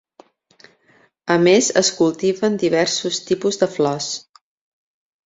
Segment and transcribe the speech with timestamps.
[1.35, 4.09] A més es cultiven diversos tipus de flors.